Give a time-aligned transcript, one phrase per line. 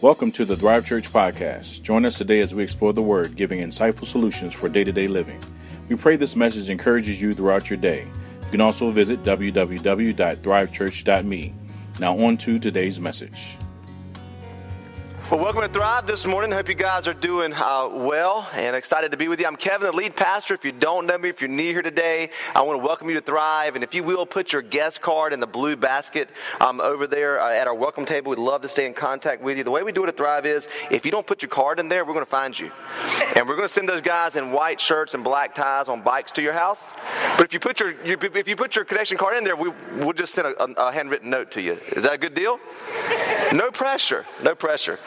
[0.00, 1.82] Welcome to the Thrive Church podcast.
[1.82, 5.08] Join us today as we explore the Word, giving insightful solutions for day to day
[5.08, 5.42] living.
[5.88, 8.06] We pray this message encourages you throughout your day.
[8.44, 11.54] You can also visit www.thrivechurch.me.
[11.98, 13.56] Now, on to today's message.
[15.30, 16.52] Well, welcome to Thrive this morning.
[16.52, 19.46] Hope you guys are doing uh, well and excited to be with you.
[19.46, 20.54] I'm Kevin, the lead pastor.
[20.54, 23.14] If you don't know me, if you're new here today, I want to welcome you
[23.16, 23.74] to Thrive.
[23.74, 26.30] And if you will, put your guest card in the blue basket
[26.62, 28.30] um, over there uh, at our welcome table.
[28.30, 29.64] We'd love to stay in contact with you.
[29.64, 31.90] The way we do it at Thrive is if you don't put your card in
[31.90, 32.72] there, we're going to find you.
[33.36, 36.32] And we're going to send those guys in white shirts and black ties on bikes
[36.32, 36.94] to your house.
[37.36, 40.14] But if you put your, if you put your connection card in there, we, we'll
[40.14, 41.74] just send a, a handwritten note to you.
[41.94, 42.58] Is that a good deal?
[43.52, 44.24] No pressure.
[44.42, 44.98] No pressure.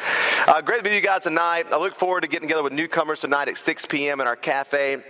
[0.48, 1.68] Uh, great to be with you guys tonight.
[1.72, 4.22] I look forward to getting together with newcomers tonight at 6 p.m.
[4.22, 5.04] in our cafe.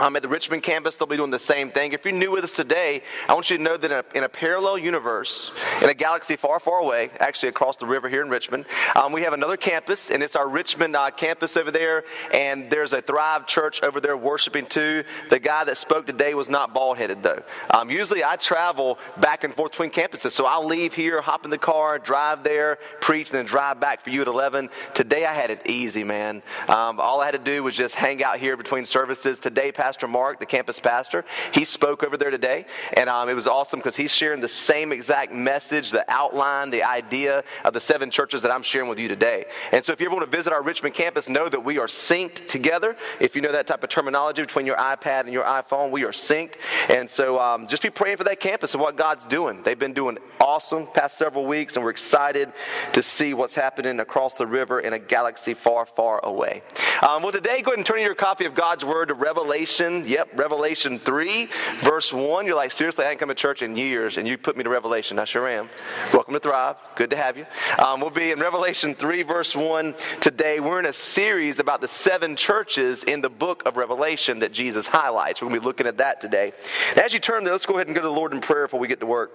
[0.00, 1.92] Um, at the Richmond campus, they'll be doing the same thing.
[1.92, 4.24] If you're new with us today, I want you to know that in a, in
[4.24, 5.50] a parallel universe,
[5.82, 9.22] in a galaxy far, far away, actually across the river here in Richmond, um, we
[9.22, 12.04] have another campus, and it's our Richmond uh, campus over there.
[12.32, 15.04] And there's a Thrive Church over there worshiping too.
[15.30, 17.42] The guy that spoke today was not bald headed, though.
[17.70, 21.50] Um, usually I travel back and forth between campuses, so I'll leave here, hop in
[21.50, 24.68] the car, drive there, preach, and then drive back for you at 11.
[24.94, 26.42] Today I had it easy, man.
[26.68, 29.40] Um, all I had to do was just hang out here between services.
[29.40, 33.46] Today, Pastor Mark, the campus pastor, he spoke over there today, and um, it was
[33.46, 38.10] awesome because he's sharing the same exact message, the outline, the idea of the seven
[38.10, 39.46] churches that I'm sharing with you today.
[39.72, 41.86] And so, if you ever want to visit our Richmond campus, know that we are
[41.86, 42.96] synced together.
[43.20, 46.12] If you know that type of terminology between your iPad and your iPhone, we are
[46.12, 46.54] synced.
[46.88, 49.62] And so, um, just be praying for that campus and what God's doing.
[49.62, 52.52] They've been doing awesome past several weeks, and we're excited
[52.92, 56.62] to see what's happening across the river in a galaxy far, far away.
[57.06, 59.55] Um, well, today, go ahead and turn your copy of God's Word to Revelation.
[59.56, 62.44] Revelation, yep, Revelation 3, verse 1.
[62.44, 64.68] You're like, seriously, I ain't come to church in years, and you put me to
[64.68, 65.18] Revelation.
[65.18, 65.70] I sure am.
[66.12, 66.76] Welcome to Thrive.
[66.94, 67.46] Good to have you.
[67.82, 70.60] Um, we'll be in Revelation 3, verse 1 today.
[70.60, 74.86] We're in a series about the seven churches in the book of Revelation that Jesus
[74.86, 75.40] highlights.
[75.40, 76.52] We're going to be looking at that today.
[77.02, 78.78] as you turn there, let's go ahead and go to the Lord in prayer before
[78.78, 79.32] we get to work.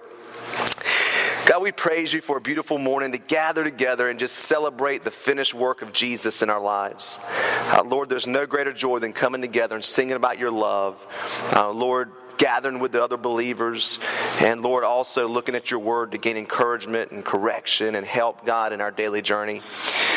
[1.44, 5.10] God, we praise you for a beautiful morning to gather together and just celebrate the
[5.10, 7.18] finished work of Jesus in our lives.
[7.22, 11.04] Uh, Lord, there's no greater joy than coming together and singing about your love.
[11.52, 13.98] Uh, Lord, gathering with the other believers.
[14.40, 18.72] And Lord, also looking at your word to gain encouragement and correction and help, God,
[18.72, 19.62] in our daily journey.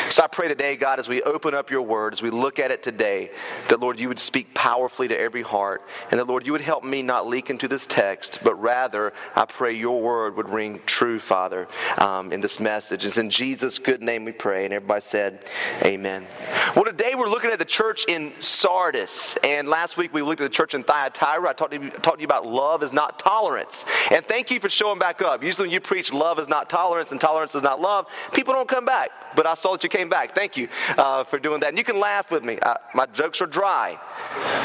[0.08, 2.70] So I pray today, God, as we open up your word, as we look at
[2.70, 3.30] it today,
[3.68, 5.82] that, Lord, you would speak powerfully to every heart.
[6.12, 9.46] And that, Lord, you would help me not leak into this text, but rather, I
[9.46, 11.66] pray your word would ring true, Father,
[11.98, 13.04] um, in this message.
[13.04, 14.64] It's in Jesus' good name we pray.
[14.64, 15.50] And everybody said,
[15.82, 16.28] Amen.
[16.76, 19.36] Well, today we're looking at the church in Sardis.
[19.42, 21.48] And last week we looked at the church in Thyatira.
[21.48, 23.84] I talked to you, talked to you about love is not tolerance.
[24.12, 25.42] And thank you for showing back up.
[25.42, 28.68] Usually when you preach love is not tolerance and tolerance is not love, people don't
[28.68, 29.10] come back.
[29.34, 30.34] But I saw that you came back.
[30.34, 30.68] Thank you
[30.98, 31.68] uh, for doing that.
[31.68, 32.58] And you can laugh with me.
[32.58, 33.98] Uh, my jokes are dry.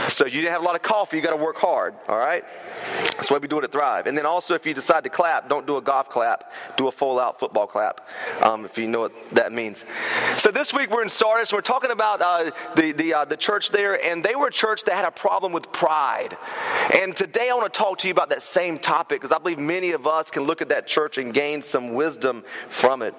[0.10, 1.18] So you didn't have a lot of coffee.
[1.18, 1.94] You got to work hard.
[2.10, 2.44] All right?
[3.22, 4.08] That's why we do it at Thrive.
[4.08, 6.52] And then also, if you decide to clap, don't do a golf clap.
[6.76, 8.02] Do a full out football clap,
[8.42, 9.86] um, if you know what that means.
[10.38, 11.54] So this week we're in Sardis.
[11.54, 14.86] We're talking about uh, the the uh, the church there, and they were a church
[14.86, 16.36] that had a problem with pride.
[16.96, 19.60] And today I want to talk to you about that same topic because I believe
[19.60, 23.14] many of us can look at that church and gain some wisdom from it.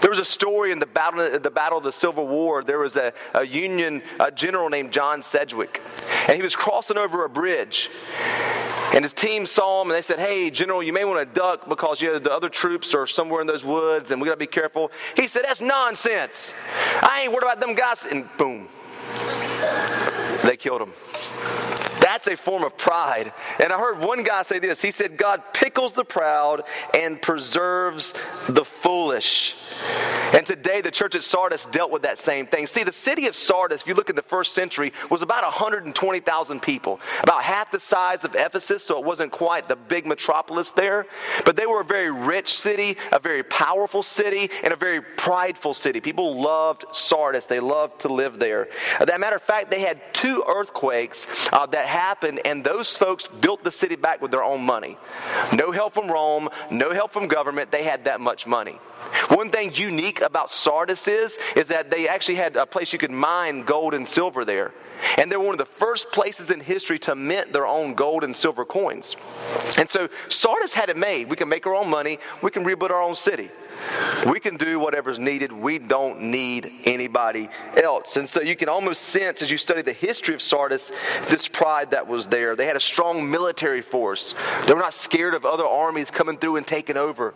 [0.00, 2.64] There was a story in the battle, the battle of the Civil War.
[2.64, 5.82] There was a, a Union a general named John Sedgwick,
[6.26, 7.90] and he was crossing over a bridge.
[8.92, 11.68] And his team saw him and they said, Hey, General, you may want to duck
[11.68, 14.38] because you know, the other troops are somewhere in those woods and we got to
[14.38, 14.92] be careful.
[15.16, 16.52] He said, That's nonsense.
[17.00, 18.04] I ain't worried about them guys.
[18.04, 18.68] And boom,
[20.44, 20.92] they killed him.
[22.00, 23.32] That's a form of pride.
[23.62, 24.82] And I heard one guy say this.
[24.82, 26.64] He said, God pickles the proud
[26.94, 28.12] and preserves
[28.48, 29.54] the foolish.
[30.32, 32.66] And today, the church at Sardis dealt with that same thing.
[32.66, 36.62] See, the city of Sardis, if you look in the first century, was about 120,000
[36.62, 41.06] people, about half the size of Ephesus, so it wasn't quite the big metropolis there.
[41.44, 45.74] But they were a very rich city, a very powerful city, and a very prideful
[45.74, 46.00] city.
[46.00, 48.68] People loved Sardis, they loved to live there.
[49.00, 53.26] As a matter of fact, they had two earthquakes uh, that happened, and those folks
[53.26, 54.96] built the city back with their own money.
[55.52, 58.78] No help from Rome, no help from government, they had that much money.
[59.28, 63.10] One thing unique about Sardis is, is that they actually had a place you could
[63.10, 64.72] mine gold and silver there.
[65.18, 68.34] And they're one of the first places in history to mint their own gold and
[68.34, 69.16] silver coins.
[69.76, 71.28] And so Sardis had it made.
[71.28, 73.50] We can make our own money, we can rebuild our own city.
[74.26, 75.52] We can do whatever's needed.
[75.52, 78.16] We don't need anybody else.
[78.16, 80.92] And so you can almost sense as you study the history of Sardis
[81.28, 82.54] this pride that was there.
[82.54, 84.34] They had a strong military force.
[84.66, 87.34] They were not scared of other armies coming through and taking over.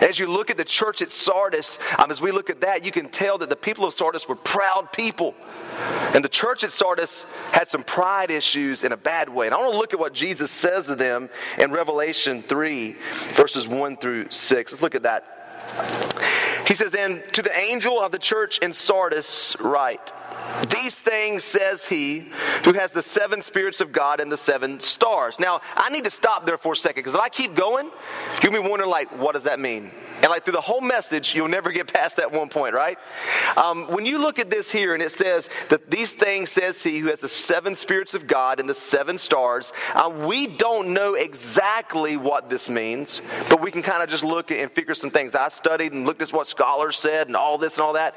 [0.00, 2.92] As you look at the church at Sardis, um, as we look at that, you
[2.92, 5.34] can tell that the people of Sardis were proud people.
[6.14, 9.46] And the church at Sardis had some pride issues in a bad way.
[9.46, 11.28] And I want to look at what Jesus says to them
[11.58, 12.96] in Revelation 3,
[13.32, 14.72] verses 1 through 6.
[14.72, 15.39] Let's look at that.
[16.66, 20.12] He says, And to the angel of the church in Sardis, write,
[20.68, 22.30] these things says he
[22.64, 25.40] who has the seven spirits of God and the seven stars.
[25.40, 27.90] Now, I need to stop there for a second because if I keep going,
[28.42, 29.90] you'll be wondering, like, what does that mean?
[30.22, 32.98] And like through the whole message, you'll never get past that one point, right?
[33.56, 36.98] Um, when you look at this here and it says that these things says he
[36.98, 41.14] who has the seven spirits of God and the seven stars, uh, we don't know
[41.14, 45.34] exactly what this means, but we can kind of just look and figure some things.
[45.34, 48.14] I studied and looked at what scholars said and all this and all that.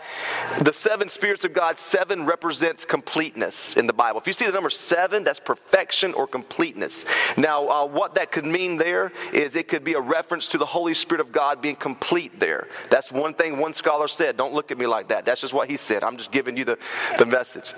[0.59, 4.19] The seven spirits of God, seven represents completeness in the Bible.
[4.19, 7.05] If you see the number seven, that's perfection or completeness.
[7.37, 10.65] Now, uh, what that could mean there is it could be a reference to the
[10.65, 12.67] Holy Spirit of God being complete complete there.
[12.89, 14.35] That's one thing one scholar said.
[14.35, 15.25] Don't look at me like that.
[15.25, 16.03] That's just what he said.
[16.03, 16.79] I'm just giving you the,
[17.19, 17.73] the message.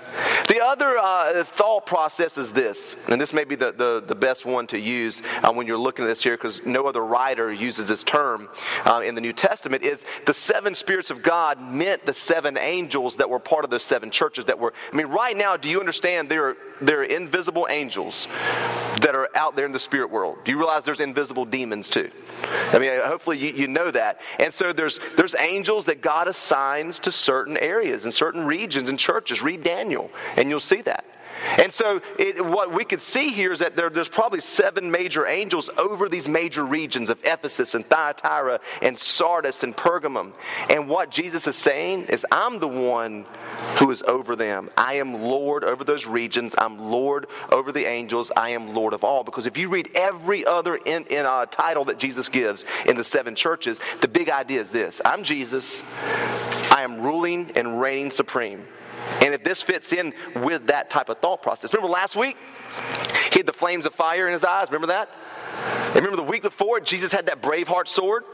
[0.48, 4.46] The other uh, thought process is this, and this may be the, the, the best
[4.46, 7.88] one to use uh, when you're looking at this here because no other writer uses
[7.88, 8.48] this term
[8.86, 13.16] uh, in the New Testament, is the seven spirits of God meant the seven angels
[13.16, 14.72] that were part of those seven churches that were.
[14.92, 18.28] I mean, right now, do you understand there are, there are invisible angels
[19.00, 20.38] that are out there in the spirit world?
[20.46, 22.10] You realize there's invisible demons too?
[22.72, 24.20] I mean, hopefully you, you know that.
[24.38, 28.98] And so there's, there's angels that God assigns to certain areas and certain regions and
[28.98, 29.42] churches.
[29.42, 31.04] Read Daniel, and you'll see that.
[31.58, 35.26] And so, it, what we could see here is that there, there's probably seven major
[35.26, 40.32] angels over these major regions of Ephesus and Thyatira and Sardis and Pergamum.
[40.70, 43.26] And what Jesus is saying is, I'm the one
[43.78, 44.70] who is over them.
[44.76, 46.54] I am Lord over those regions.
[46.56, 48.32] I'm Lord over the angels.
[48.36, 49.24] I am Lord of all.
[49.24, 53.04] Because if you read every other in, in uh, title that Jesus gives in the
[53.04, 55.82] seven churches, the big idea is this I'm Jesus.
[56.70, 58.66] I am ruling and reigning supreme.
[59.22, 61.72] And if this fits in with that type of thought process.
[61.72, 62.36] Remember last week?
[63.32, 64.68] He had the flames of fire in his eyes.
[64.68, 65.10] Remember that?
[65.88, 68.24] And remember the week before, Jesus had that Braveheart sword,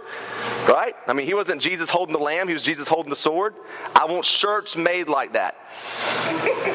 [0.68, 0.96] right?
[1.06, 3.54] I mean, he wasn't Jesus holding the lamb, he was Jesus holding the sword.
[3.94, 5.56] I want shirts made like that.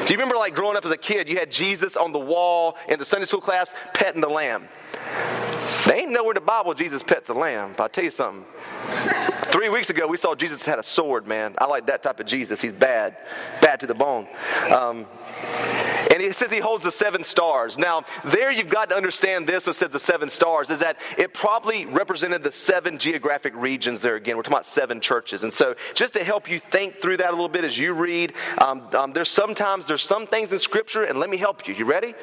[0.06, 2.76] Do you remember, like, growing up as a kid, you had Jesus on the wall
[2.88, 4.68] in the Sunday school class petting the lamb?
[5.86, 7.74] They ain't nowhere in the Bible Jesus pets a lamb.
[7.78, 8.46] I'll tell you something.
[9.50, 11.54] Three weeks ago, we saw Jesus had a sword, man.
[11.58, 12.60] I like that type of Jesus.
[12.60, 13.16] He's bad,
[13.62, 14.28] bad to the bone.
[14.70, 15.06] Um,
[16.12, 17.78] and it says he holds the seven stars.
[17.78, 20.98] Now, there you've got to understand this when it says the seven stars, is that
[21.16, 24.36] it probably represented the seven geographic regions there again.
[24.36, 25.44] We're talking about seven churches.
[25.44, 28.34] And so, just to help you think through that a little bit as you read,
[28.58, 31.74] um, um, there's sometimes there's some things in Scripture, and let me help you.
[31.74, 32.14] You ready?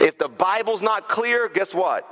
[0.00, 2.06] If the Bible's not clear, guess what?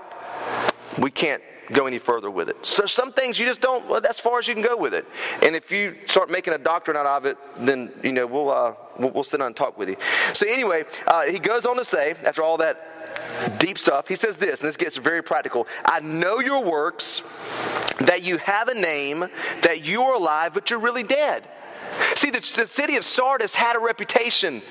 [0.99, 1.43] We can't
[1.73, 2.65] go any further with it.
[2.65, 3.87] So some things you just don't.
[3.87, 5.07] Well, that's as far as you can go with it.
[5.43, 8.75] And if you start making a doctrine out of it, then you know we'll uh,
[8.99, 9.97] we'll, we'll, sit down and talk with you.
[10.33, 14.39] So anyway, uh, he goes on to say after all that deep stuff, he says
[14.39, 15.67] this, and this gets very practical.
[15.85, 17.21] I know your works,
[18.01, 19.29] that you have a name,
[19.63, 21.47] that you are alive, but you're really dead.
[22.15, 24.63] See, the, the, city of Sardis had a reputation.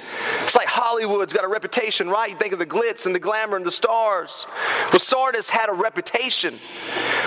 [0.44, 2.30] It's like Hollywood's got a reputation, right?
[2.30, 4.46] You think of the glitz and the glamour and the stars.
[4.92, 6.60] Well, Sardis had a reputation.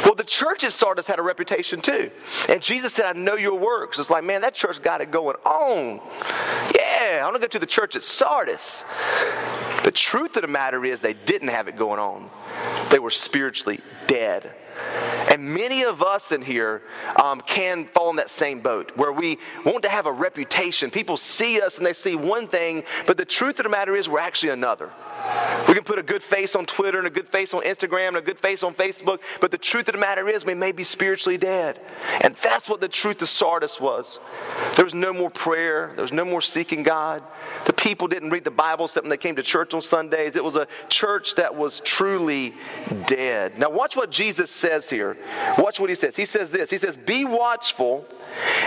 [0.05, 2.11] Well, the church at Sardis had a reputation too.
[2.49, 3.99] And Jesus said, I know your works.
[3.99, 6.01] It's like, man, that church got it going on.
[6.75, 8.85] Yeah, I want to go to the church at Sardis.
[9.85, 12.31] The truth of the matter is, they didn't have it going on,
[12.91, 14.53] they were spiritually dead.
[15.31, 16.83] And many of us in here
[17.23, 20.91] um, can fall in that same boat where we want to have a reputation.
[20.91, 24.09] People see us and they see one thing, but the truth of the matter is
[24.09, 24.91] we're actually another.
[25.69, 28.17] We can put a good face on Twitter and a good face on Instagram and
[28.17, 30.83] a good face on Facebook, but the truth of the matter is we may be
[30.83, 31.79] spiritually dead.
[32.23, 34.19] And that's what the truth of Sardis was.
[34.75, 37.23] There was no more prayer, there was no more seeking God.
[37.67, 40.35] The people didn't read the Bible except when they came to church on Sundays.
[40.35, 42.55] It was a church that was truly
[43.07, 43.59] dead.
[43.59, 45.17] Now, watch what Jesus says here.
[45.59, 46.17] Watch what he says.
[46.17, 48.07] He says this He says, Be watchful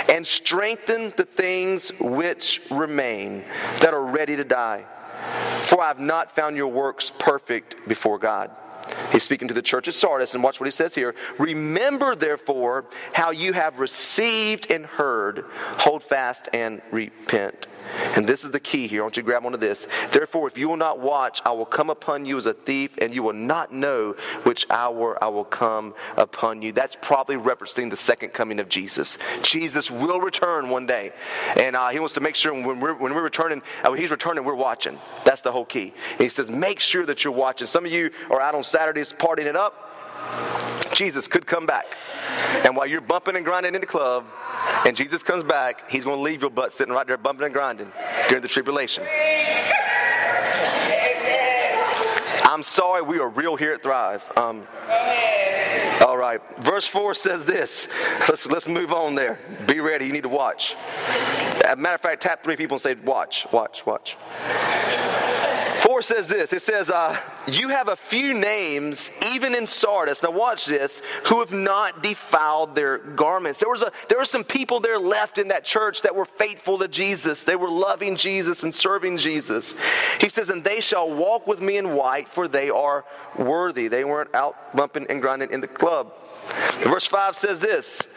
[0.09, 3.45] and strengthen the things which remain
[3.79, 4.85] that are ready to die
[5.63, 8.51] for I have not found your works perfect before God.
[9.11, 11.15] He's speaking to the church of Sardis, and watch what he says here.
[11.39, 15.45] Remember, therefore, how you have received and heard,
[15.77, 17.67] hold fast and repent.
[18.15, 19.01] And this is the key here.
[19.01, 19.87] I want you to grab onto this.
[20.11, 23.13] Therefore, if you will not watch, I will come upon you as a thief, and
[23.13, 24.13] you will not know
[24.43, 26.71] which hour I will come upon you.
[26.71, 29.17] That's probably referencing the second coming of Jesus.
[29.41, 31.11] Jesus will return one day,
[31.59, 34.11] and uh, he wants to make sure when we're, when we're returning, uh, when he's
[34.11, 34.97] returning, we're watching.
[35.25, 35.93] That's the whole key.
[36.11, 37.67] And he says, make sure that you're watching.
[37.67, 39.89] Some of you are out on Saturdays partying it up.
[40.93, 41.85] Jesus could come back.
[42.65, 44.25] And while you're bumping and grinding in the club,
[44.85, 47.53] and Jesus comes back, he's going to leave your butt sitting right there bumping and
[47.53, 47.91] grinding
[48.27, 49.05] during the tribulation.
[52.45, 54.29] I'm sorry, we are real here at Thrive.
[54.37, 54.67] Um,
[56.05, 57.87] all right, verse 4 says this.
[58.27, 59.39] Let's, let's move on there.
[59.67, 60.75] Be ready, you need to watch.
[61.65, 64.17] As a matter of fact, tap three people and say, Watch, watch, watch.
[66.03, 67.17] 4 says this it says, uh,
[67.47, 70.21] You have a few names, even in Sardis.
[70.21, 73.59] Now, watch this, who have not defiled their garments.
[73.59, 76.77] There, was a, there were some people there left in that church that were faithful
[76.79, 77.43] to Jesus.
[77.43, 79.73] They were loving Jesus and serving Jesus.
[80.19, 83.05] He says, And they shall walk with me in white, for they are
[83.37, 83.87] worthy.
[83.87, 86.13] They weren't out bumping and grinding in the club.
[86.83, 88.07] Verse 5 says this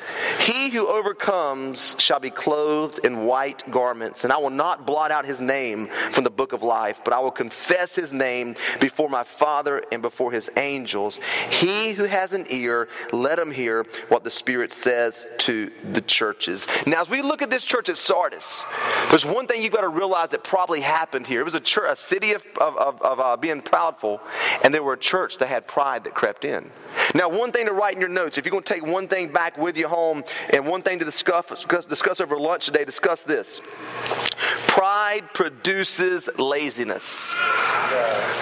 [0.40, 5.24] He who overcomes shall be clothed in white garments, and I will not blot out
[5.24, 9.24] his name from the book of life, but I will confess his name before my
[9.24, 11.20] Father and before his angels.
[11.50, 16.66] He who has an ear, let him hear what the Spirit says to the churches.
[16.86, 18.64] Now, as we look at this church at Sardis,
[19.10, 21.40] there's one thing you've got to realize that probably happened here.
[21.40, 24.20] It was a, church, a city of, of, of, of uh, being proudful,
[24.62, 26.70] and there were a church that had pride that crept in.
[27.14, 29.32] Now, one thing to write in your notes, if you're going to take one thing
[29.32, 33.60] back with you home and one thing to discuss, discuss over lunch today, discuss this.
[34.68, 37.34] Pride produces laziness.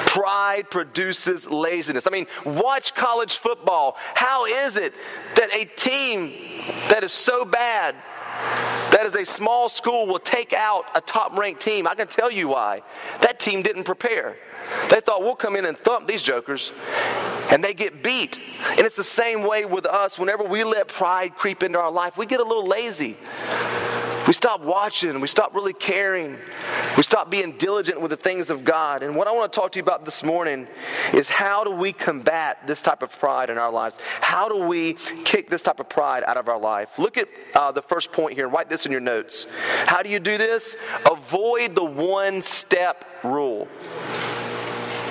[0.06, 2.06] Pride produces laziness.
[2.06, 3.96] I mean, watch college football.
[4.14, 4.94] How is it
[5.36, 6.32] that a team
[6.88, 7.94] that is so bad
[8.94, 11.86] that is a small school will take out a top ranked team.
[11.86, 12.82] I can tell you why.
[13.22, 14.36] That team didn't prepare.
[14.88, 16.72] They thought we'll come in and thump these jokers,
[17.50, 18.38] and they get beat.
[18.70, 20.18] And it's the same way with us.
[20.18, 23.16] Whenever we let pride creep into our life, we get a little lazy.
[24.26, 25.20] We stop watching.
[25.20, 26.38] We stop really caring.
[26.96, 29.02] We stop being diligent with the things of God.
[29.02, 30.66] And what I want to talk to you about this morning
[31.12, 33.98] is how do we combat this type of pride in our lives?
[34.20, 36.98] How do we kick this type of pride out of our life?
[36.98, 38.48] Look at uh, the first point here.
[38.48, 39.46] Write this in your notes.
[39.86, 40.74] How do you do this?
[41.10, 43.68] Avoid the one step rule.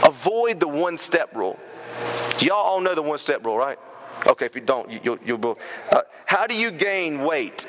[0.03, 1.59] Avoid the one step rule.
[2.39, 3.77] Y'all all know the one step rule, right?
[4.27, 5.57] Okay, if you don't, you, will you'll,
[5.91, 7.63] uh, how do you gain weight?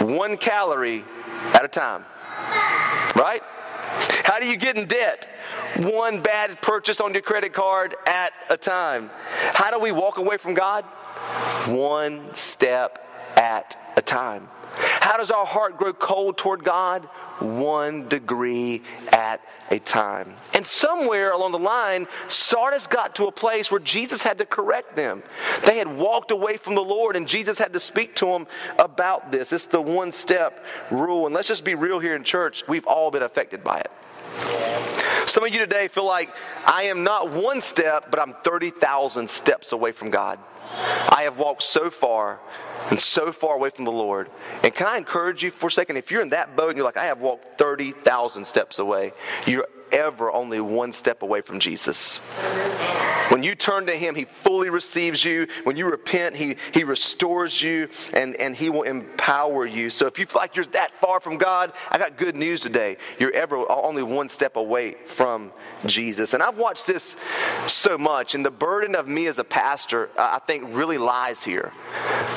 [0.00, 1.04] One calorie
[1.54, 2.04] at a time,
[3.14, 3.42] right?
[4.24, 5.28] How do you get in debt?
[5.76, 9.10] One bad purchase on your credit card at a time.
[9.52, 10.84] How do we walk away from God?
[11.66, 13.06] One step
[13.36, 14.48] at a time.
[15.08, 17.02] How does our heart grow cold toward God?
[17.40, 20.34] One degree at a time.
[20.52, 24.96] And somewhere along the line, Sardis got to a place where Jesus had to correct
[24.96, 25.22] them.
[25.64, 28.46] They had walked away from the Lord, and Jesus had to speak to them
[28.78, 29.50] about this.
[29.50, 31.24] It's the one step rule.
[31.24, 33.90] And let's just be real here in church, we've all been affected by it.
[35.26, 36.28] Some of you today feel like
[36.66, 40.38] I am not one step, but I'm 30,000 steps away from God.
[41.10, 42.40] I have walked so far
[42.90, 44.30] and so far away from the Lord.
[44.62, 45.96] And can I encourage you for a second?
[45.96, 49.12] If you're in that boat and you're like, I have walked 30,000 steps away,
[49.46, 52.18] you're ever only one step away from Jesus.
[53.28, 55.48] When you turn to Him, He fully receives you.
[55.64, 59.90] When you repent, He, he restores you and, and He will empower you.
[59.90, 62.96] So if you feel like you're that far from God, I got good news today.
[63.18, 65.52] You're ever only one step away from
[65.86, 66.32] Jesus.
[66.34, 67.16] And I've watched this
[67.66, 71.72] so much, and the burden of me as a pastor, I think, really lies here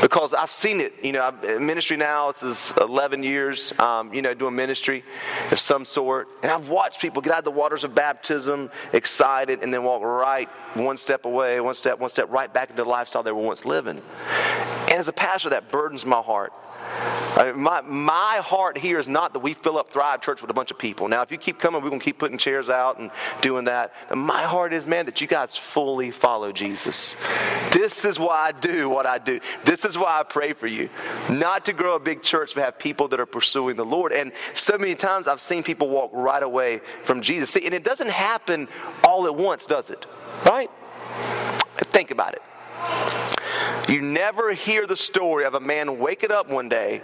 [0.01, 0.93] because I've seen it.
[1.03, 5.03] You know, I've, ministry now, this is 11 years, um, you know, doing ministry
[5.51, 6.27] of some sort.
[6.43, 10.49] And I've watched people get out the waters of baptism excited and then walk right
[10.73, 13.65] one step away, one step, one step right back into the lifestyle they were once
[13.65, 14.01] living.
[14.83, 16.53] And as a pastor, that burdens my heart.
[17.55, 20.69] My, my heart here is not that we fill up Thrive Church with a bunch
[20.69, 21.07] of people.
[21.07, 23.09] Now, if you keep coming, we're going to keep putting chairs out and
[23.41, 23.93] doing that.
[24.15, 27.15] My heart is, man, that you guys fully follow Jesus.
[27.71, 29.39] This is why I do what I do.
[29.65, 30.89] This is why I pray for you.
[31.29, 34.11] Not to grow a big church, but have people that are pursuing the Lord.
[34.11, 37.49] And so many times I've seen people walk right away from Jesus.
[37.49, 38.67] See, and it doesn't happen
[39.03, 40.05] all at once, does it?
[40.45, 40.69] Right?
[41.77, 42.41] Think about it.
[43.89, 47.01] You never hear the story of a man waking up one day,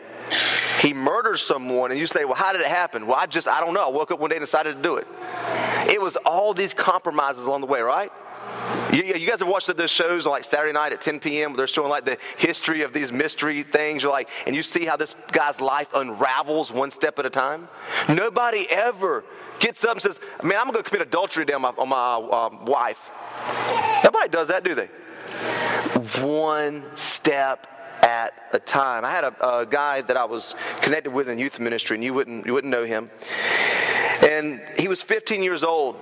[0.80, 3.08] he murders someone, and you say, Well, how did it happen?
[3.08, 3.86] Well, I just, I don't know.
[3.86, 5.08] I woke up one day and decided to do it.
[5.90, 8.12] It was all these compromises along the way, right?
[8.92, 11.54] You, you guys have watched those shows on like Saturday night at 10 p.m.
[11.54, 14.04] They're showing like the history of these mystery things.
[14.04, 17.68] You're like, and you see how this guy's life unravels one step at a time.
[18.08, 19.24] Nobody ever
[19.60, 22.66] gets up and says, "Man, I'm gonna go commit adultery on my, on my um,
[22.66, 23.10] wife."
[24.04, 24.90] Nobody does that, do they?
[26.22, 27.68] One step
[28.02, 29.04] at a time.
[29.04, 32.14] I had a, a, guy that I was connected with in youth ministry, and you
[32.14, 33.10] wouldn't you wouldn't know him.
[34.24, 36.00] And he was 15 years old.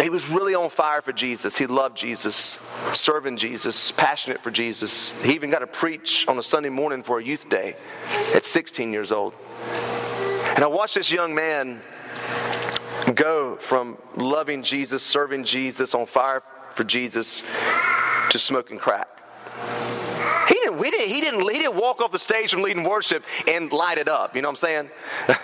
[0.00, 1.56] He was really on fire for Jesus.
[1.56, 2.58] He loved Jesus,
[2.92, 5.10] serving Jesus, passionate for Jesus.
[5.22, 7.76] He even got to preach on a Sunday morning for a youth day
[8.34, 9.32] at 16 years old.
[10.54, 11.80] And I watched this young man
[13.14, 16.42] go from loving Jesus, serving Jesus, on fire
[16.74, 17.42] for Jesus,
[18.30, 19.08] to smoking crack.
[20.48, 23.24] He didn't, we didn't, he, didn't, he didn't walk off the stage from leading worship
[23.48, 24.36] and light it up.
[24.36, 24.90] You know what I'm saying?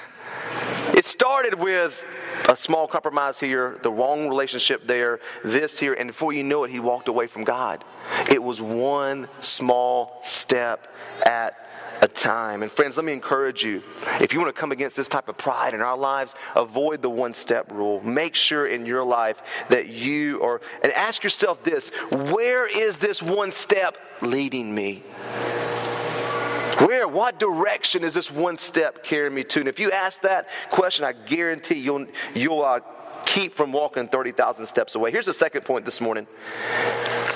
[0.95, 2.05] It started with
[2.49, 6.71] a small compromise here, the wrong relationship there, this here, and before you know it,
[6.71, 7.83] he walked away from God.
[8.31, 11.57] It was one small step at
[12.02, 12.62] a time.
[12.62, 13.80] And friends, let me encourage you
[14.21, 17.09] if you want to come against this type of pride in our lives, avoid the
[17.09, 18.02] one step rule.
[18.02, 23.23] Make sure in your life that you are, and ask yourself this where is this
[23.23, 25.04] one step leading me?
[26.78, 29.61] Where, what direction is this one step carrying me to?
[29.61, 32.80] And if you ask that question, I guarantee you'll, you'll uh,
[33.25, 35.12] keep from walking 30,000 steps away.
[35.12, 36.26] Here's the second point this morning.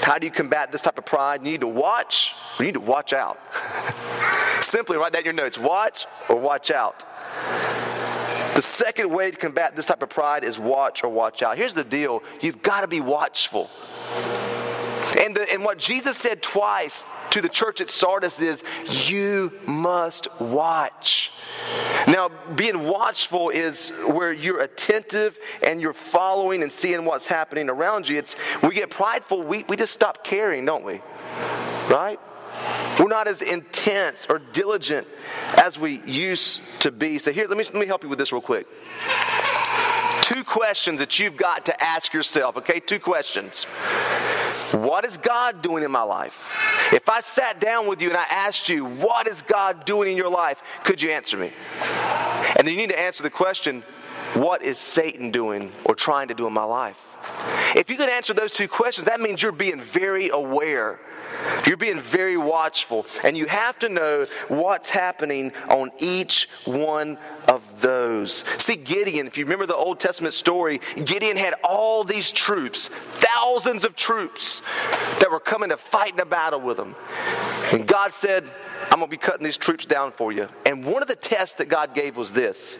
[0.02, 1.44] How do you combat this type of pride?
[1.44, 3.38] You need to watch, you need to watch out.
[4.66, 7.04] Simply write that in your notes watch or watch out.
[8.56, 11.56] The second way to combat this type of pride is watch or watch out.
[11.56, 13.70] Here's the deal you've got to be watchful.
[15.20, 20.28] And, the, and what Jesus said twice to the church at Sardis is, You must
[20.40, 21.30] watch.
[22.08, 28.08] Now, being watchful is where you're attentive and you're following and seeing what's happening around
[28.08, 28.18] you.
[28.18, 31.00] It's we get prideful, we, we just stop caring, don't we?
[31.88, 32.18] Right?
[32.98, 35.06] We're not as intense or diligent
[35.58, 37.18] as we used to be.
[37.18, 38.66] So here, let me let me help you with this real quick.
[40.22, 42.80] Two questions that you've got to ask yourself, okay?
[42.80, 43.64] Two questions.
[44.72, 46.52] What is God doing in my life?
[46.92, 50.16] If I sat down with you and I asked you, What is God doing in
[50.16, 50.62] your life?
[50.82, 51.52] Could you answer me?
[52.58, 53.82] And then you need to answer the question,
[54.34, 57.15] What is Satan doing or trying to do in my life?
[57.74, 60.98] If you could answer those two questions, that means you're being very aware.
[61.66, 63.06] You're being very watchful.
[63.24, 68.44] And you have to know what's happening on each one of those.
[68.58, 73.84] See, Gideon, if you remember the Old Testament story, Gideon had all these troops, thousands
[73.84, 74.62] of troops
[75.20, 76.94] that were coming to fight in a battle with him.
[77.72, 78.48] And God said,
[78.96, 80.48] I'm going to be cutting these troops down for you.
[80.64, 82.78] And one of the tests that God gave was this.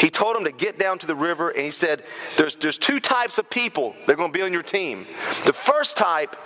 [0.00, 2.04] He told them to get down to the river, and he said,
[2.38, 5.06] there's, there's two types of people that are going to be on your team.
[5.44, 6.36] The first type,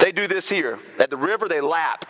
[0.00, 0.78] they do this here.
[0.98, 2.06] At the river, they lap.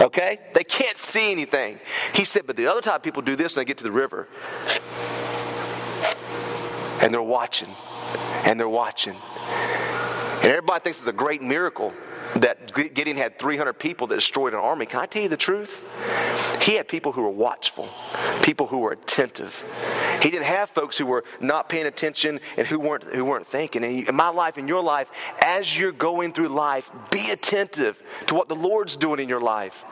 [0.00, 0.38] Okay?
[0.54, 1.80] They can't see anything.
[2.14, 3.92] He said, but the other type of people do this when they get to the
[3.92, 4.26] river.
[7.02, 7.68] And they're watching.
[8.46, 9.16] And they're watching.
[9.16, 11.92] And everybody thinks it's a great miracle
[12.36, 14.86] that Gideon had 300 people that destroyed an army.
[14.86, 15.82] Can I tell you the truth?
[16.62, 17.88] He had people who were watchful,
[18.42, 19.64] people who were attentive.
[20.22, 23.82] He didn't have folks who were not paying attention and who weren't who weren't thinking.
[23.84, 25.08] And in my life, in your life,
[25.40, 29.84] as you're going through life, be attentive to what the Lord's doing in your life.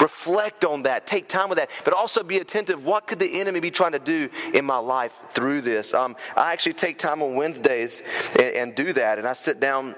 [0.00, 1.06] Reflect on that.
[1.06, 2.84] Take time with that, but also be attentive.
[2.84, 5.92] What could the enemy be trying to do in my life through this?
[5.92, 8.02] Um, I actually take time on Wednesdays
[8.38, 9.96] and, and do that, and I sit down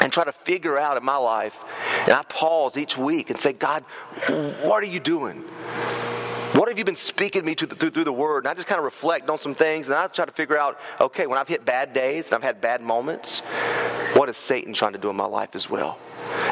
[0.00, 1.64] and try to figure out in my life.
[2.04, 3.82] And I pause each week and say, God,
[4.62, 5.44] what are you doing?
[6.54, 8.44] What have you been speaking to me to the, through, through the word?
[8.44, 10.78] And I just kind of reflect on some things and I try to figure out,
[11.00, 13.40] okay, when I've hit bad days and I've had bad moments,
[14.14, 15.98] what is Satan trying to do in my life as well?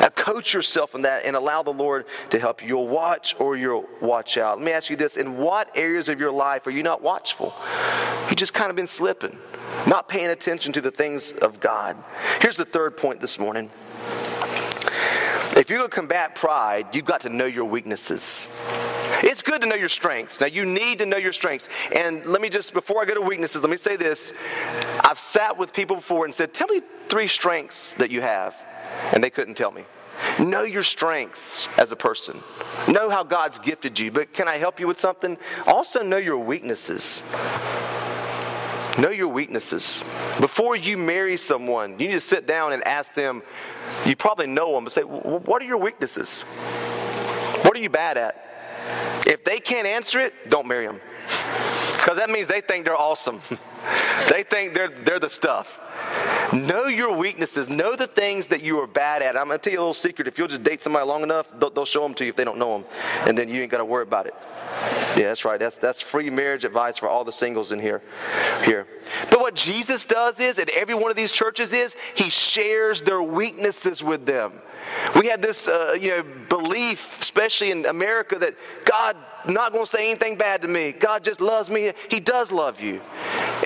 [0.01, 2.69] Now, coach yourself in that and allow the Lord to help you.
[2.69, 4.57] You'll watch or you'll watch out.
[4.57, 7.55] Let me ask you this in what areas of your life are you not watchful?
[8.31, 9.39] You just kind of been slipping
[9.87, 11.97] not paying attention to the things of God.
[12.41, 13.71] Here's the third point this morning.
[15.57, 18.49] If you're going to combat pride, you've got to know your weaknesses.
[19.23, 20.41] It's good to know your strengths.
[20.41, 21.69] Now, you need to know your strengths.
[21.95, 24.33] And let me just, before I go to weaknesses, let me say this.
[25.05, 28.57] I've sat with people before and said, Tell me three strengths that you have.
[29.13, 29.85] And they couldn't tell me.
[30.39, 32.41] Know your strengths as a person.
[32.89, 34.11] Know how God's gifted you.
[34.11, 35.37] But can I help you with something?
[35.67, 37.23] Also, know your weaknesses.
[38.99, 40.03] Know your weaknesses.
[40.41, 43.43] Before you marry someone, you need to sit down and ask them.
[44.05, 46.43] You probably know them, but say, What are your weaknesses?
[47.63, 48.47] What are you bad at?
[49.27, 51.01] If they can't answer it, don't marry them.
[51.93, 53.41] Because that means they think they're awesome.
[54.31, 55.81] they think they're, they're the stuff.
[56.53, 57.69] Know your weaknesses.
[57.69, 59.37] Know the things that you are bad at.
[59.37, 60.27] I'm going to tell you a little secret.
[60.27, 62.45] If you'll just date somebody long enough, they'll, they'll show them to you if they
[62.45, 62.91] don't know them.
[63.27, 64.35] And then you ain't got to worry about it.
[65.17, 65.59] Yeah, that's right.
[65.59, 68.01] That's, that's free marriage advice for all the singles in here.
[68.65, 68.87] here.
[69.31, 73.23] But what Jesus does is, at every one of these churches, is he shares their
[73.23, 74.53] weaknesses with them.
[75.19, 79.91] We have this, uh, you know, belief, especially in America, that God not going to
[79.91, 80.93] say anything bad to me.
[80.93, 81.93] God just loves me.
[82.09, 83.01] He does love you.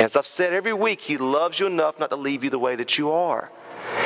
[0.01, 2.77] As I've said every week, He loves you enough not to leave you the way
[2.77, 3.51] that you are.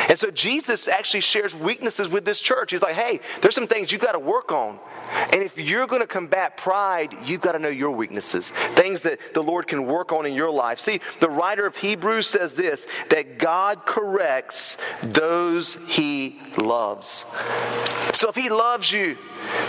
[0.09, 2.71] And so Jesus actually shares weaknesses with this church.
[2.71, 4.79] He's like, hey, there's some things you've got to work on.
[5.33, 9.35] And if you're going to combat pride, you've got to know your weaknesses, things that
[9.35, 10.79] the Lord can work on in your life.
[10.81, 17.25] See, the writer of Hebrews says this that God corrects those he loves.
[18.13, 19.17] So if he loves you,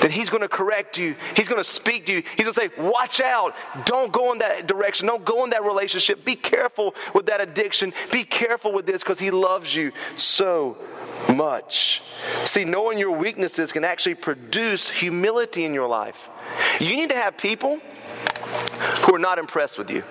[0.01, 1.15] then he's going to correct you.
[1.35, 2.23] He's going to speak to you.
[2.35, 3.55] He's going to say, Watch out.
[3.85, 5.07] Don't go in that direction.
[5.07, 6.25] Don't go in that relationship.
[6.25, 7.93] Be careful with that addiction.
[8.11, 9.91] Be careful with this because he loves you
[10.29, 10.77] so
[11.33, 12.01] much.
[12.45, 16.29] See, knowing your weaknesses can actually produce humility in your life.
[16.79, 17.79] You need to have people
[19.01, 20.03] who are not impressed with you.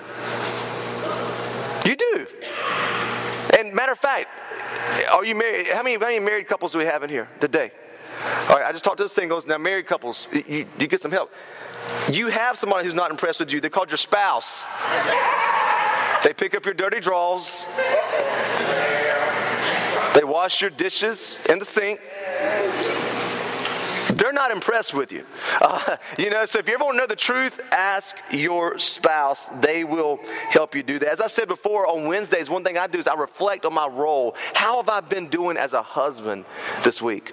[1.84, 2.26] You do.
[3.58, 4.28] And matter of fact,
[5.10, 5.68] are you married?
[5.68, 7.72] How many, how many married couples do we have in here today?
[8.48, 9.46] All right, I just talked to the singles.
[9.46, 11.32] Now, married couples, you, you get some help.
[12.10, 13.60] You have somebody who's not impressed with you.
[13.60, 14.66] They're called your spouse.
[16.24, 17.64] They pick up your dirty drawers.
[20.14, 22.00] They wash your dishes in the sink.
[24.14, 25.24] They're not impressed with you.
[25.60, 29.48] Uh, you know, so if you ever want to know the truth, ask your spouse.
[29.60, 31.08] They will help you do that.
[31.08, 33.88] As I said before, on Wednesdays, one thing I do is I reflect on my
[33.88, 34.36] role.
[34.54, 36.44] How have I been doing as a husband
[36.84, 37.30] this week?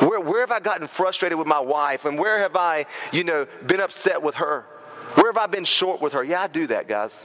[0.00, 2.04] Where, where have I gotten frustrated with my wife?
[2.04, 4.66] And where have I, you know, been upset with her?
[5.14, 6.22] Where have I been short with her?
[6.22, 7.24] Yeah, I do that, guys.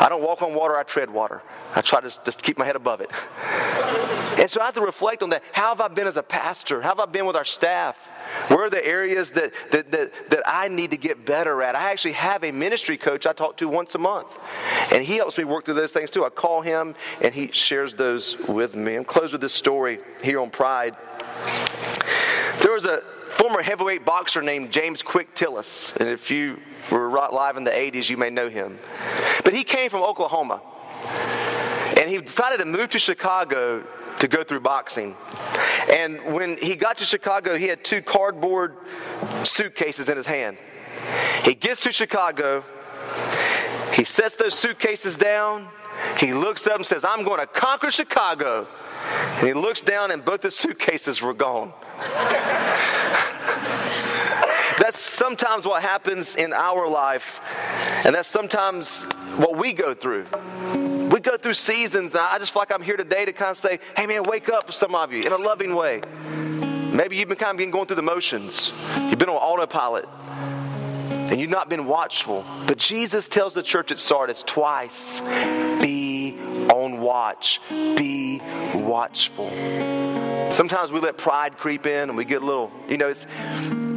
[0.00, 1.42] I don't walk on water, I tread water.
[1.74, 3.12] I try to just keep my head above it.
[4.40, 5.42] And so I have to reflect on that.
[5.52, 6.80] How have I been as a pastor?
[6.80, 8.08] How have I been with our staff?
[8.48, 11.76] Where are the areas that, that, that, that I need to get better at?
[11.76, 14.38] I actually have a ministry coach I talk to once a month.
[14.92, 16.24] And he helps me work through those things too.
[16.24, 18.94] I call him and he shares those with me.
[18.94, 20.96] I'm close with this story here on Pride.
[22.62, 25.96] There was a former heavyweight boxer named James Quick Tillis.
[25.96, 28.78] And if you were live in the 80s, you may know him.
[29.44, 30.60] But he came from Oklahoma.
[31.98, 33.84] And he decided to move to Chicago
[34.20, 35.16] to go through boxing.
[35.90, 38.76] And when he got to Chicago, he had two cardboard
[39.44, 40.56] suitcases in his hand.
[41.44, 42.62] He gets to Chicago,
[43.92, 45.68] he sets those suitcases down,
[46.18, 48.66] he looks up and says, I'm going to conquer Chicago.
[49.38, 51.72] And he looks down, and both the suitcases were gone.
[54.90, 57.40] that's sometimes what happens in our life,
[58.04, 59.02] and that's sometimes
[59.36, 60.26] what we go through.
[61.12, 63.58] We go through seasons, and I just feel like I'm here today to kind of
[63.58, 66.00] say, hey man, wake up for some of you in a loving way.
[66.92, 68.72] Maybe you've been kind of been going through the motions.
[68.96, 70.08] You've been on autopilot
[71.30, 72.44] and you've not been watchful.
[72.66, 75.20] But Jesus tells the church at Sardis twice
[75.80, 76.36] be
[76.68, 78.42] on watch, be
[78.74, 79.50] watchful.
[80.50, 83.24] Sometimes we let pride creep in and we get a little, you know, it's,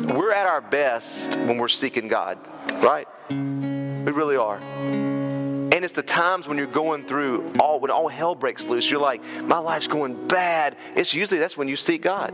[0.06, 2.38] we're at our best when we're seeking God,
[2.84, 3.08] right?
[3.30, 4.58] We really are.
[4.58, 8.89] And it's the times when you're going through all when all hell breaks loose.
[8.89, 10.78] You're like, my life's going bad.
[10.96, 12.34] It's usually that's when you seek God.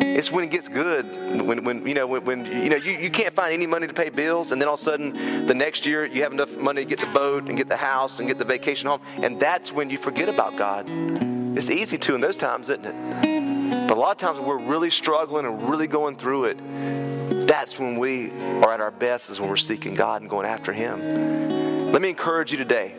[0.00, 1.06] It's when it gets good.
[1.44, 3.94] When, when you know when, when you know you, you can't find any money to
[3.94, 6.84] pay bills, and then all of a sudden the next year you have enough money
[6.84, 9.72] to get the boat and get the house and get the vacation home, and that's
[9.72, 10.86] when you forget about God.
[11.56, 13.31] It's easy to in those times, isn't it?
[13.72, 17.78] But a lot of times when we're really struggling and really going through it, that's
[17.78, 21.90] when we are at our best, is when we're seeking God and going after Him.
[21.92, 22.94] Let me encourage you today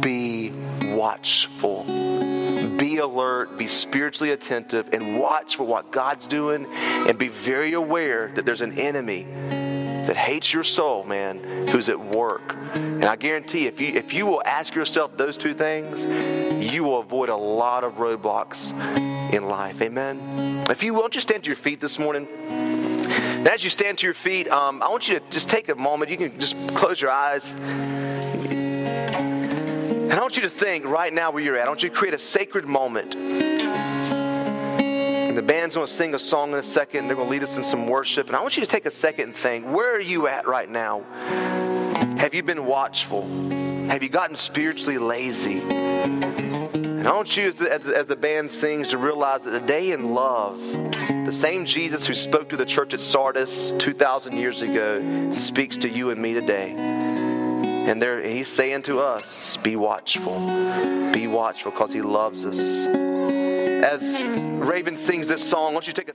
[0.00, 0.52] be
[0.92, 1.84] watchful.
[1.84, 8.30] Be alert, be spiritually attentive, and watch for what God's doing, and be very aware
[8.34, 9.26] that there's an enemy
[10.06, 12.54] that hates your soul, man, who's at work.
[12.74, 16.04] And I guarantee if you if you will ask yourself those two things,
[16.72, 18.70] you will avoid a lot of roadblocks
[19.32, 19.80] in life.
[19.80, 20.64] Amen.
[20.68, 22.28] If you will, just stand to your feet this morning.
[22.48, 25.74] And as you stand to your feet, um, I want you to just take a
[25.74, 26.10] moment.
[26.10, 27.52] You can just close your eyes.
[30.04, 31.66] And I want you to think right now where you're at.
[31.66, 33.14] I want you to create a sacred moment.
[35.34, 37.08] And the band's going to sing a song in a second.
[37.08, 38.28] They're going to lead us in some worship.
[38.28, 40.68] And I want you to take a second and think where are you at right
[40.68, 41.02] now?
[42.18, 43.26] Have you been watchful?
[43.88, 45.58] Have you gotten spiritually lazy?
[45.58, 49.90] And I want you, as the, as the band sings, to realize that the day
[49.90, 50.60] in love,
[51.26, 55.88] the same Jesus who spoke to the church at Sardis 2,000 years ago speaks to
[55.88, 56.74] you and me today.
[56.76, 60.38] And there, he's saying to us, be watchful.
[61.12, 62.86] Be watchful because he loves us.
[63.84, 66.14] As Raven sings this song, why don't you take a